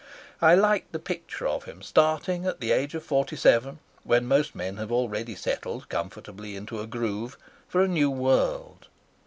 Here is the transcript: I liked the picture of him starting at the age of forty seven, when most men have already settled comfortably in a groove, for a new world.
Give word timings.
I 0.41 0.55
liked 0.55 0.93
the 0.93 0.97
picture 0.97 1.45
of 1.47 1.65
him 1.65 1.83
starting 1.83 2.47
at 2.47 2.59
the 2.59 2.71
age 2.71 2.95
of 2.95 3.03
forty 3.03 3.35
seven, 3.35 3.77
when 4.03 4.25
most 4.25 4.55
men 4.55 4.77
have 4.77 4.91
already 4.91 5.35
settled 5.35 5.89
comfortably 5.89 6.55
in 6.55 6.67
a 6.71 6.87
groove, 6.87 7.37
for 7.67 7.81
a 7.83 7.87
new 7.87 8.09
world. 8.09 8.87